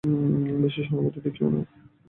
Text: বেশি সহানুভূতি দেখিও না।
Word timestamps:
বেশি 0.61 0.81
সহানুভূতি 0.83 1.19
দেখিও 1.25 1.47
না। 1.49 1.61